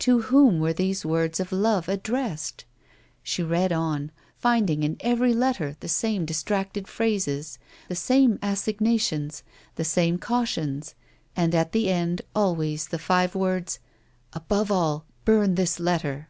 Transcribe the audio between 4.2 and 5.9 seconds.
finding in every letter the